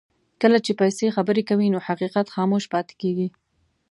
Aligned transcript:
کله 0.41 0.57
چې 0.65 0.71
پیسې 0.81 1.07
خبرې 1.15 1.43
کوي 1.49 1.67
نو 1.73 1.79
حقیقت 1.87 2.25
خاموش 2.35 2.63
پاتې 2.73 2.93
کېږي. 3.01 3.27